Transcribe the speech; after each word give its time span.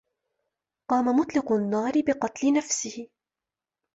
قام 0.89 1.05
مطلق 1.07 1.51
النّار 1.51 1.93
بقتل 2.07 2.53
نفسه. 2.53 3.07